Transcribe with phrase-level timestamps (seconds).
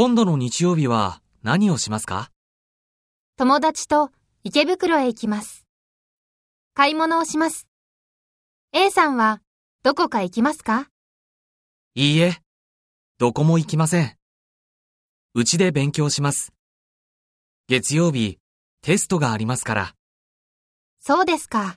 [0.00, 2.30] 今度の日曜日は何をしますか？
[3.36, 4.12] 友達と
[4.44, 5.66] 池袋へ行きます。
[6.72, 7.66] 買い物をします。
[8.72, 9.40] A さんは
[9.82, 10.86] どこか行きますか？
[11.96, 12.36] いいえ、
[13.18, 14.16] どこも行きません。
[15.34, 16.52] うちで勉強します。
[17.66, 18.38] 月曜日、
[18.82, 19.94] テストがありますから。
[21.00, 21.76] そうですか。